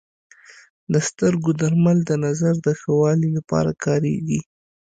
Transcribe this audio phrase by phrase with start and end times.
[0.93, 4.41] د سترګو درمل د نظر د ښه والي لپاره کارېږي.